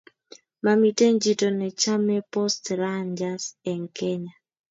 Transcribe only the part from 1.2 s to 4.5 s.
chito ne chame Post rangers en Kenya